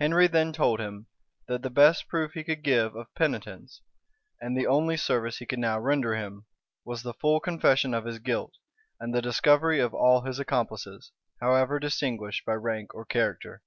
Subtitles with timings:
[0.00, 1.08] Henry then told him,
[1.46, 3.82] that the best proof he could give of penitence,
[4.40, 6.46] and the only service he could now render him,
[6.86, 8.54] was the full confession of his guilt,
[8.98, 13.62] and the discovery of all his accomplices, however distinguished by rank or character.